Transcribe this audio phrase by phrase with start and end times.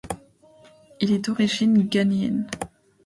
[0.99, 2.49] Il est d'origine ghanéenne.